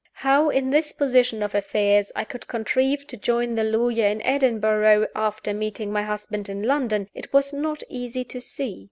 [0.13, 5.05] How, in this position of affairs, I could contrive to join the lawyer in Edinburgh,
[5.15, 8.79] after meeting my husband in London, it was not easy to see.